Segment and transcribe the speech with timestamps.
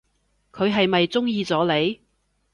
[0.51, 2.01] 佢係咪中意咗你？